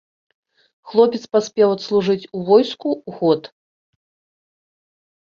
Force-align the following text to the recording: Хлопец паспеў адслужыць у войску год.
Хлопец 0.93 1.19
паспеў 1.35 1.69
адслужыць 1.77 2.29
у 2.39 2.43
войску 2.49 2.89
год. 3.21 3.41